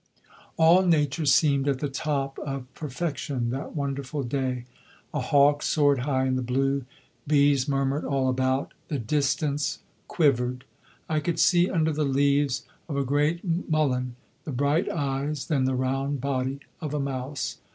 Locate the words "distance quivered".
8.97-10.65